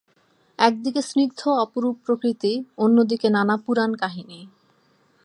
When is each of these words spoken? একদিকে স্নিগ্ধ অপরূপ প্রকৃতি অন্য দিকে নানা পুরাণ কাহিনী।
একদিকে 0.59 1.01
স্নিগ্ধ 1.01 1.41
অপরূপ 1.63 1.95
প্রকৃতি 2.05 2.53
অন্য 2.77 2.97
দিকে 3.03 3.27
নানা 3.29 3.55
পুরাণ 3.65 3.91
কাহিনী। 3.95 4.39